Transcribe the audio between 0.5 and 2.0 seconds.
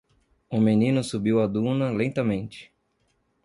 menino subiu a duna